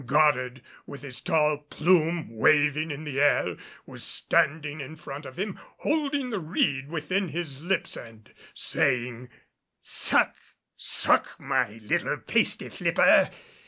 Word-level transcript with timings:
Goddard, 0.07 0.63
with 0.87 1.03
his 1.03 1.21
tall 1.21 1.57
plume 1.59 2.27
waving 2.35 2.89
in 2.89 3.03
the 3.03 3.21
air, 3.21 3.55
was 3.85 4.03
standing 4.03 4.81
in 4.81 4.95
front 4.95 5.27
of 5.27 5.37
him 5.37 5.59
holding 5.77 6.31
the 6.31 6.39
reed 6.39 6.89
within 6.89 7.27
his 7.29 7.63
lips 7.63 7.95
and 7.95 8.33
saying, 8.55 9.29
"Suck, 9.83 10.35
suck 10.75 11.39
my 11.39 11.73
little 11.83 12.17
pasty 12.17 12.69
flipper! 12.69 13.29